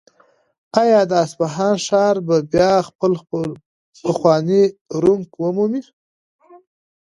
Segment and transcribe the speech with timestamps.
[0.81, 3.11] آیا د اصفهان ښار به بیا خپل
[4.01, 4.63] پخوانی
[5.01, 5.81] رونق ومومي؟